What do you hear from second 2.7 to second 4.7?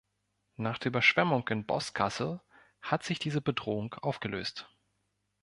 hat sich diese Bedrohung aufgelöst.